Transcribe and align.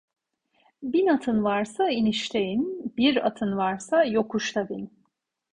Bin 0.83 1.07
atın 1.07 1.43
varsa 1.43 1.89
inişte 1.89 2.41
in, 2.41 2.93
bir 2.97 3.25
atın 3.27 3.57
varsa 3.57 4.03
yokuşta 4.05 4.69
bin. 4.69 4.91